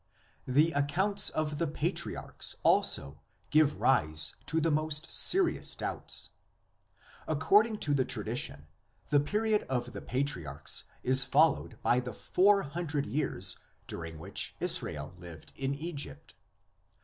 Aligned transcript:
The 0.47 0.71
accounts 0.71 1.29
of 1.29 1.59
the 1.59 1.67
patriarchs 1.67 2.55
also 2.63 3.21
give 3.51 3.79
rise 3.79 4.33
to 4.47 4.59
the 4.59 4.71
most 4.71 5.11
serious 5.11 5.75
doubts. 5.75 6.31
According 7.27 7.77
to 7.85 7.93
the 7.93 8.03
tradi 8.03 8.35
tion 8.35 8.65
the 9.09 9.19
period 9.19 9.61
of 9.69 9.93
the 9.93 10.01
patriarchs 10.01 10.85
is 11.03 11.23
followed 11.23 11.77
by 11.83 11.99
the 11.99 12.13
four 12.13 12.63
hundred 12.63 13.05
years 13.05 13.59
during 13.85 14.17
which 14.17 14.55
Israel 14.59 15.13
lived 15.19 15.53
in 15.55 15.75
Egypt. 15.75 16.33